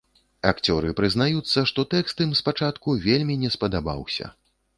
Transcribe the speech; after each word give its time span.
Акцёры 0.51 0.93
прызнаюцца, 0.99 1.63
што 1.73 1.85
тэкст 1.93 2.25
ім 2.25 2.33
спачатку 2.41 2.97
вельмі 3.07 3.37
не 3.45 3.53
спадабаўся. 3.59 4.33